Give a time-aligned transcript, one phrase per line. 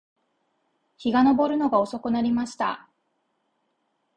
[0.97, 2.89] 日が登るのが遅くなりました